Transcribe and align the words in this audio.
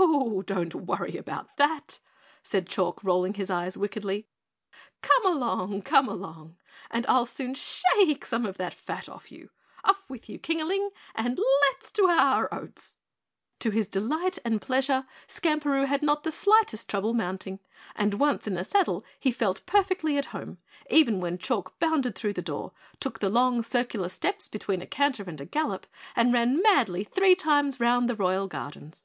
"Oh, 0.00 0.42
don't 0.42 0.74
worry 0.74 1.16
about 1.16 1.56
that," 1.56 1.98
said 2.42 2.66
Chalk, 2.68 3.02
rolling 3.02 3.34
his 3.34 3.50
eyes 3.50 3.76
wickedly. 3.76 4.28
"Come 5.02 5.26
along, 5.26 5.82
come 5.82 6.08
along, 6.08 6.56
and 6.90 7.06
I'll 7.06 7.26
soon 7.26 7.54
shake 7.54 8.24
some 8.24 8.44
of 8.46 8.58
that 8.58 8.74
fat 8.74 9.08
off 9.08 9.32
you. 9.32 9.50
Up 9.84 9.98
with 10.08 10.28
you, 10.28 10.38
Kingaling, 10.38 10.90
and 11.14 11.40
let's 11.62 11.90
to 11.92 12.06
our 12.06 12.52
oats!" 12.54 12.96
To 13.60 13.70
his 13.70 13.88
delight 13.88 14.38
and 14.44 14.60
pleasure, 14.60 15.06
Skamperoo 15.26 15.86
had 15.86 16.02
not 16.02 16.22
the 16.22 16.32
slightest 16.32 16.88
trouble 16.88 17.14
mounting, 17.14 17.58
and 17.96 18.14
once 18.14 18.46
in 18.46 18.54
the 18.54 18.64
saddle 18.64 19.04
he 19.18 19.32
felt 19.32 19.66
perfectly 19.66 20.16
at 20.16 20.26
home, 20.26 20.58
even 20.90 21.20
when 21.20 21.38
Chalk 21.38 21.78
bounded 21.78 22.14
through 22.14 22.34
the 22.34 22.42
door, 22.42 22.72
took 23.00 23.20
the 23.20 23.30
long 23.30 23.62
circular 23.62 24.08
steps 24.08 24.48
between 24.48 24.82
a 24.82 24.86
canter 24.86 25.24
and 25.24 25.40
a 25.40 25.46
gallop, 25.46 25.86
and 26.14 26.32
ran 26.32 26.60
madly 26.62 27.04
three 27.04 27.34
times 27.34 27.80
round 27.80 28.08
the 28.08 28.16
Royal 28.16 28.46
gardens. 28.46 29.04